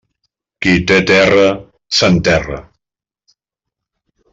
Qui 0.65 0.73
té 0.91 0.97
terra, 1.11 1.45
s'enterra. 2.01 2.61